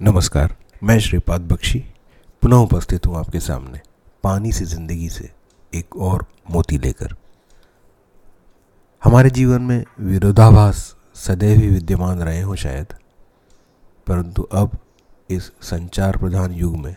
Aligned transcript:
नमस्कार, 0.00 0.54
मैं 0.82 0.98
श्रीपाद 1.00 1.40
बख्शी, 1.42 1.78
पुनः 2.42 2.56
उपस्थित 2.56 3.06
हूँ 3.06 3.16
आपके 3.18 3.40
सामने 3.40 3.80
पानी 4.24 4.52
से 4.52 4.64
ज़िंदगी 4.64 5.08
से 5.08 5.28
एक 5.72 5.96
और 5.98 6.24
मोती 6.50 6.78
लेकर। 6.78 7.14
हमारे 9.02 9.30
जीवन 9.30 9.62
में 9.62 9.84
विरोधाभास 10.00 10.84
सदैव 11.16 11.60
ही 11.60 11.68
विद्यमान 11.68 12.22
रहे 12.22 12.40
हों 12.40 12.54
शायद, 12.56 12.94
परंतु 14.06 14.42
अब 14.42 14.78
इस 15.30 15.50
संचार 15.62 16.16
प्रधान 16.16 16.52
युग 16.52 16.76
में 16.76 16.94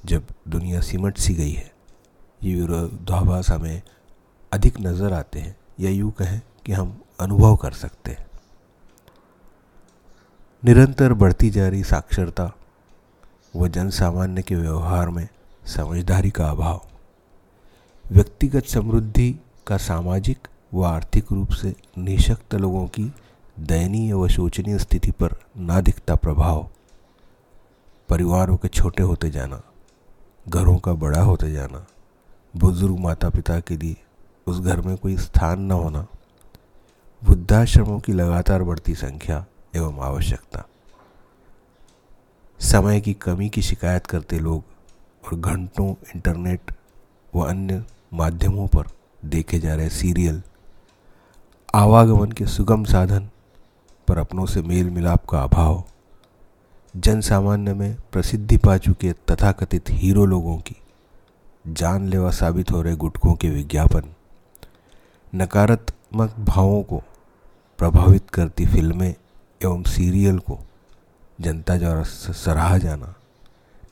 जब 0.00 0.26
दुनिया 0.48 0.80
सिमट 0.80 1.18
सी 1.18 1.34
गई 1.34 1.52
है, 1.52 1.70
ये 2.40 2.54
विरोधाभास 2.54 3.50
हमें 3.50 3.82
अधिक 4.52 4.80
नज़र 4.80 5.12
आते 5.12 5.38
हैं 5.38 5.56
या 5.80 5.90
यूँ 5.90 6.12
कहें 6.12 6.40
कि 6.66 6.72
हम 6.72 6.96
अनुभव 7.20 7.56
कर 7.56 7.72
सकते 7.74 8.10
हैं। 8.10 8.25
निरंतर 10.62 11.12
बढ़ती 11.12 11.50
जा 11.50 11.68
रही 11.68 11.82
साक्षरता 11.84 12.50
व 13.56 13.68
जन 13.68 13.90
सामान्य 13.90 14.42
के 14.42 14.54
व्यवहार 14.54 15.08
में 15.08 15.28
समझदारी 15.66 16.30
का 16.30 16.48
अभाव, 16.50 16.80
व्यक्तिगत 18.12 18.64
समृद्धि 18.64 19.34
का 19.66 19.76
सामाजिक 19.76 20.48
व 20.74 20.84
आर्थिक 20.84 21.32
रूप 21.32 21.52
से 21.52 21.74
निशक्त 21.98 22.54
लोगों 22.54 22.86
की 22.86 23.12
दयनीय 23.60 24.12
व 24.12 24.28
शोचनीय 24.28 24.78
स्थिति 24.78 25.10
पर 25.10 25.36
ना 25.56 25.80
दिखता 25.80 26.14
प्रभाव, 26.14 26.68
परिवारों 28.08 28.56
के 28.56 28.68
छोटे 28.68 29.02
होते 29.02 29.30
जाना, 29.30 29.62
घरों 30.48 30.76
का 30.78 30.92
बड़ा 30.94 31.20
होते 31.20 31.52
जाना, 31.52 31.86
बुज़ुर्ग 32.54 32.98
माता 32.98 33.28
पिता 33.28 33.60
के 33.60 33.76
लिए 33.76 33.96
उस 34.46 34.60
घर 34.60 34.80
में 34.80 34.96
कोई 34.96 35.16
स्थान 35.16 35.60
न 35.60 35.70
होना, 35.72 36.06
वृद्धाश्रमों 37.22 38.00
की 38.00 38.12
लगातार 38.12 38.62
बढ़ती 38.62 38.94
संख्या 38.94 39.44
एवं 39.76 40.00
आवश्यकता। 40.00 40.64
समय 42.60 43.00
की 43.00 43.14
कमी 43.14 43.48
की 43.48 43.62
शिकायत 43.62 44.06
करते 44.06 44.38
लोग 44.38 44.62
और 45.24 45.38
घंटों 45.40 45.90
इंटरनेट 46.14 46.72
व 47.34 47.40
अन्य 47.40 47.84
माध्यमों 48.12 48.66
पर 48.66 48.86
देखे 49.24 49.58
जा 49.58 49.74
रहे 49.74 49.88
सीरियल, 49.88 50.42
आवागमन 51.74 52.32
के 52.32 52.46
सुगम 52.46 52.84
साधन 52.84 53.28
पर 54.08 54.18
अपनों 54.18 54.46
से 54.46 54.62
मेल 54.62 54.90
मिलाप 54.90 55.24
का 55.26 55.42
अभाव 55.42 55.82
जन 56.94 57.20
सामान्य 57.20 57.74
में 57.74 57.96
प्रसिद्धि 58.12 58.56
पा 58.56 58.76
चुके 58.78 59.12
तथाकथित 59.12 59.90
हीरो 59.90 60.24
लोगों 60.24 60.56
की 60.58 60.76
जानलेवा 61.66 62.30
साबित 62.30 62.70
हो 62.70 62.82
रहे 62.82 62.96
गुटकों 62.96 63.34
के 63.34 63.50
विज्ञापन, 63.50 64.02
नकारात्मक 65.34 66.34
भावों 66.38 66.82
को 66.82 67.02
प्रभावित 67.78 68.30
करती 68.30 68.66
फ़िल्में 68.66 69.14
एवं 69.66 69.82
सीरियल 69.82 70.38
को, 70.38 70.58
जनता 71.40 71.76
द्वारा 71.78 72.02
सराहा 72.02 72.78
जाना, 72.78 73.14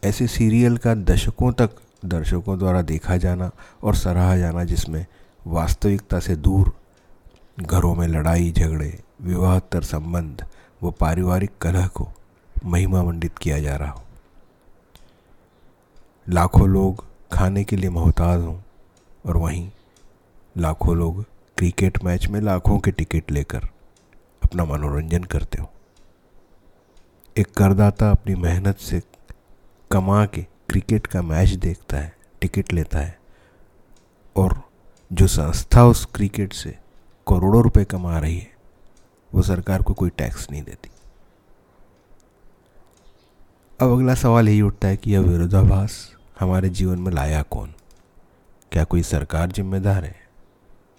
ऐसे 0.04 0.26
सीरियल 0.26 0.76
का 0.76 0.94
दशकों 0.94 1.52
तक 1.52 1.70
दर्शकों 2.04 2.58
द्वारा 2.58 2.82
देखा 2.82 3.16
जाना 3.16 3.50
और 3.82 3.94
सराहा 3.94 4.36
जाना 4.36 4.64
जिसमें 4.64 5.06
वास्तविकता 5.46 6.20
से 6.20 6.36
दूर 6.36 6.72
घरों 7.60 7.94
में 7.94 8.08
लड़ाई, 8.08 8.52
झगड़े 8.52 9.02
विवाहतर 9.22 9.82
संबंध 9.82 10.46
व 10.82 10.90
पारिवारिक 10.90 11.50
कलह 11.60 11.86
को 11.86 12.08
महिमा 12.66 13.02
मंडित 13.02 13.38
किया 13.38 13.58
जा 13.58 13.76
रहा 13.76 13.90
हो। 13.90 14.02
लाखों 16.28 16.68
लोग 16.68 17.04
खाने 17.32 17.64
के 17.64 17.76
लिए 17.76 17.90
मोहताज 17.90 18.40
हों 18.40 18.58
और 19.26 19.36
वहीं 19.36 19.70
लाखों 20.58 20.96
लोग 20.96 21.24
क्रिकेट 21.58 22.04
मैच 22.04 22.26
में 22.28 22.40
लाखों 22.40 22.78
के 22.78 22.90
टिकट 22.90 23.30
लेकर 23.30 23.68
अपना 24.44 24.64
मनोरंजन 24.64 25.24
करते 25.24 25.62
हो। 25.62 25.72
एक 27.38 27.54
करदाता 27.54 28.10
अपनी 28.10 28.34
मेहनत 28.34 28.78
से 28.78 29.02
कमा 29.92 30.26
के 30.26 30.42
क्रिकेट 30.42 31.06
का 31.06 31.22
मैच 31.22 31.48
देखता 31.48 31.96
है, 31.96 32.16
टिकट 32.40 32.72
लेता 32.72 32.98
है 32.98 33.18
और 34.36 34.62
जो 35.12 35.26
संस्था 35.26 35.84
उस 35.84 36.04
क्रिकेट 36.04 36.52
से 36.52 36.70
करोड़ों 37.28 37.62
रुपए 37.62 37.84
कमा 37.84 38.18
रही 38.18 38.38
है, 38.38 38.52
वो 39.34 39.42
सरकार 39.42 39.82
को 39.82 39.94
कोई 39.94 40.10
टैक्स 40.10 40.50
नहीं 40.50 40.62
देती। 40.62 40.90
अब 43.80 43.92
अगला 43.92 44.14
सवाल 44.14 44.48
यही 44.48 44.62
उठता 44.62 44.88
है 44.88 44.96
कि 44.96 45.12
यह 45.12 45.20
विरोधाभास 45.20 46.16
हमारे 46.40 46.68
जीवन 46.68 46.98
में 46.98 47.12
लाया 47.12 47.42
कौन? 47.42 47.74
क्या 48.72 48.84
कोई 48.84 49.02
सरकार 49.02 49.52
जिम्मेदार 49.52 50.04
है? 50.04 50.28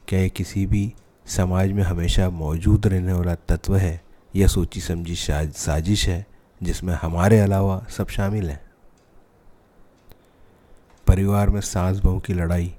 क्या 0.07 0.19
ये 0.19 0.29
किसी 0.29 0.65
भी 0.65 0.93
समाज 1.25 1.71
में 1.71 1.83
हमेशा 1.83 2.29
मौजूद 2.29 2.87
रहने 2.87 3.13
वाला 3.13 3.35
तत्व 3.49 3.75
है, 3.75 4.01
यह 4.33 4.47
सोची 4.47 4.81
समझी 4.81 5.15
साजिश 5.15 6.07
है, 6.07 6.25
जिसमें 6.61 6.93
हमारे 6.93 7.39
अलावा 7.39 7.85
सब 7.89 8.07
शामिल 8.07 8.49
हैं। 8.49 8.59
परिवार 11.07 11.49
में 11.49 11.59
सास 11.61 11.97
बहू 11.97 12.19
की 12.19 12.33
लड़ाई 12.33 12.73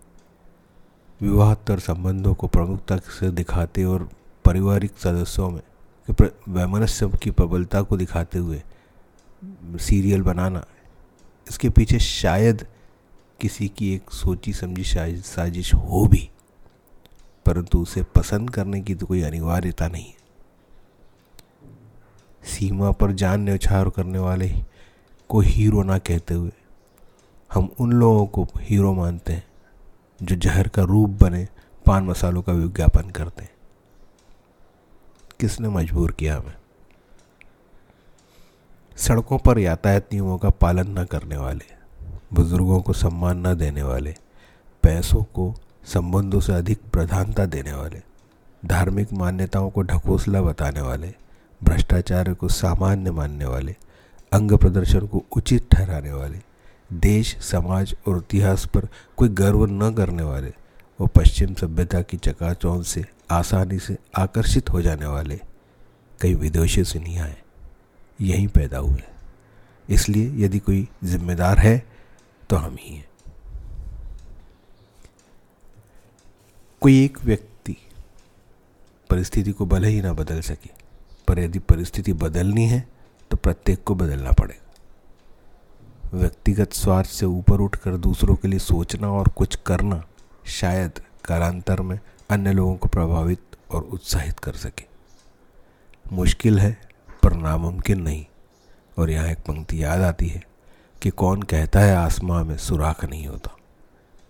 विवाहतर 1.21 1.79
संबंधों 1.79 2.34
को 2.34 2.47
प्रमुखता 2.47 2.97
से 3.11 3.31
दिखाते 3.31 3.84
और 3.84 4.09
पारिवारिक 4.45 4.99
सदस्यों 4.99 5.51
में 5.51 5.63
वैमनस्य 6.49 7.11
की 7.23 7.31
प्रबलता 7.31 7.83
को 7.83 7.97
दिखाते 7.97 8.39
हुए 8.39 8.63
सीरियल 9.81 10.23
बनाना, 10.23 10.65
इसके 11.47 11.69
पीछे 11.71 11.99
शायद 11.99 12.67
किसी 13.41 13.69
की 13.69 13.93
एक 13.95 14.11
सोची 14.13 14.53
समझी 14.53 14.84
साजिश 14.84 15.75
हो 15.75 16.07
भी। 16.07 16.28
परंतु 17.47 17.83
उसे 17.83 18.03
पसंद 18.03 18.51
करने 18.51 18.81
की 18.81 18.95
तो 18.95 19.07
कोई 19.07 19.23
अनिवार्यता 19.23 19.89
नहीं 19.89 20.12
सीमा 22.45 22.91
पर 22.91 23.12
जान 23.12 23.41
न्यौछावर 23.41 23.91
करने 23.91 24.19
वाले 24.19 24.49
को 25.29 25.41
हीरो 25.41 25.83
ना 25.83 25.99
कहते 25.99 26.34
हुए 26.34 26.51
हम 27.53 27.71
उन 27.79 27.93
लोगों 27.93 28.27
को 28.27 28.47
हीरो 28.61 28.93
मानते 28.95 29.33
हैं, 29.33 29.45
जो 30.23 30.37
जहर 30.37 30.69
का 30.69 30.83
रूप 30.83 31.11
बने 31.11 31.49
पान 31.87 32.05
मसालों 32.05 32.43
का 32.43 32.53
विज्ञापन 32.53 33.11
करते 33.11 33.43
हैं। 33.43 33.55
किसने 35.41 35.69
मजबूर 35.69 36.13
किया 36.13 36.37
हमें? 36.37 36.55
सड़कों 38.97 39.39
पर 39.39 39.59
यातायात 39.59 40.09
नियमों 40.13 40.39
का 40.39 40.51
पालन 40.51 40.99
न 40.99 41.05
करने 41.05 41.37
वाले, 41.37 41.65
बुज़ुर्गों 42.33 42.81
को 42.83 42.93
सम्मान 42.93 43.47
न 43.47 43.55
देने 43.55 43.83
वाले, 43.83 44.15
पैसों 44.83 45.23
को 45.23 45.55
संबंधों 45.87 46.41
से 46.41 46.53
अधिक 46.53 46.81
प्रधानता 46.93 47.45
देने 47.47 47.73
वाले, 47.73 48.03
धार्मिक 48.67 49.13
मान्यताओं 49.13 49.71
को 49.71 49.83
ढकोसला 49.83 50.43
बताने 50.43 50.81
वाले, 50.81 51.15
भ्रष्टाचार 51.65 52.33
को 52.35 52.49
सामान्य 52.49 53.11
मानने 53.11 53.45
वाले, 53.45 53.77
अंग 54.33 54.53
प्रदर्शन 54.53 55.07
को 55.07 55.25
उचित 55.37 55.69
ठहराने 55.73 56.13
वाले, 56.13 56.41
देश, 56.93 57.37
समाज 57.41 57.95
और 58.07 58.19
इतिहास 58.19 58.67
पर 58.67 58.89
कोई 59.17 59.29
गर्व 59.29 59.65
न 59.67 59.95
करने 59.95 60.23
वाले 60.23 60.53
वो 61.01 61.07
पश्चिम 61.07 61.55
सभ्यता 61.55 62.01
की 62.03 62.17
चकाचौंध 62.17 62.85
से 62.85 63.05
आसानी 63.31 63.79
से 63.79 63.97
आकर्षित 64.19 64.71
हो 64.71 64.83
जाने 64.83 65.07
वाले 65.07 65.41
कई 66.21 66.35
विदेशों 66.35 66.85
से 66.85 66.99
नहीं 66.99 67.19
आए 67.19 67.37
यहीं 68.21 68.47
पैदा 68.49 68.79
हुए। 68.79 69.03
इसलिए 69.89 70.45
यदि 70.45 70.59
कोई 70.59 70.89
जिम्मेदार 71.05 71.59
है 71.59 71.87
तो 72.51 72.57
हम 72.57 72.77
ही 72.81 72.95
हैं। 72.97 73.09
कोई 76.87 77.05
एक 77.05 77.19
व्यक्ति 77.25 77.77
परिस्थिति 79.11 79.53
को 79.53 79.67
भले 79.67 79.89
ही 79.89 80.01
ना 80.03 80.13
बदल 80.13 80.41
सके, 80.41 80.69
पर 81.29 81.39
यदि 81.39 81.59
परिस्थिति 81.59 82.13
बदलनी 82.13 82.67
है 82.67 82.79
तो 83.31 83.37
प्रत्येक 83.37 83.83
को 83.85 83.95
बदलना 83.95 84.33
पड़ेगा। 84.33 86.19
व्यक्तिगत 86.19 86.73
स्वार्थ 86.73 87.09
से 87.09 87.27
ऊपर 87.27 87.61
उठकर 87.61 87.97
दूसरों 87.97 88.37
के 88.37 88.49
लिए 88.49 88.59
सोचना 88.59 89.11
और 89.11 89.29
कुछ 89.29 89.57
करना 89.67 90.03
शायद 90.49 91.01
कालांतर 91.25 91.81
में 91.81 91.99
अन्य 92.31 92.53
लोगों 92.53 92.77
को 92.77 92.89
प्रभावित 92.89 93.57
और 93.71 93.83
उत्साहित 93.83 94.39
कर 94.39 94.53
सके। 94.57 94.85
मुश्किल 96.13 96.59
है, 96.59 96.73
पर 97.23 97.33
नामुमकिन 97.33 98.03
नहीं। 98.03 98.25
और 98.99 99.11
यहाँ 99.11 99.29
एक 99.29 99.39
पंक्ति 99.39 99.83
याद 99.84 100.03
आती 100.03 100.28
है 100.28 100.43
कि 101.03 101.10
कौन 101.10 101.43
कहता 101.43 101.81
है, 101.81 101.97
आसमां 101.97 102.45
में 102.45 102.57
सुराख 102.59 103.05
नहीं 103.05 103.27
होता। 103.27 103.57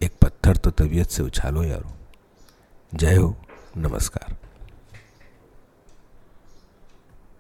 एक 0.01 0.17
पत्थर 0.23 0.57
तो 0.57 0.71
तबीयत 0.71 1.11
से 1.11 1.23
उछालो 1.23 1.65
यारो। 1.65 1.96
जय 2.95 3.17
हो 3.17 3.35
नमस्कार। 3.77 4.26